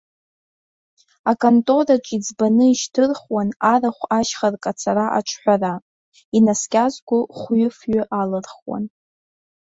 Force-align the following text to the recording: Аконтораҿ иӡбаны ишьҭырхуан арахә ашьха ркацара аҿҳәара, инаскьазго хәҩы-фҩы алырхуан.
Аконтораҿ 1.31 2.05
иӡбаны 2.15 2.65
ишьҭырхуан 2.71 3.49
арахә 3.73 4.03
ашьха 4.17 4.47
ркацара 4.53 5.05
аҿҳәара, 5.19 5.73
инаскьазго 6.37 7.17
хәҩы-фҩы 7.37 8.01
алырхуан. 8.19 8.83